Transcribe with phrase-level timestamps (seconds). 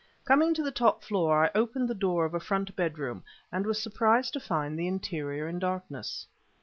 [0.25, 3.79] Coming to the top floor, I opened the door of a front bedroom and was
[3.79, 6.25] surprised to find the interior in darkness.